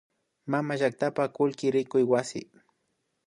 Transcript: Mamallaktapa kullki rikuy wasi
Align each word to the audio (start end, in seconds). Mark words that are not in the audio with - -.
Mamallaktapa 0.53 1.23
kullki 1.37 1.67
rikuy 1.75 2.05
wasi 2.13 2.41